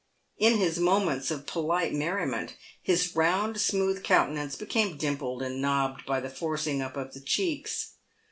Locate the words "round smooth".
3.15-4.03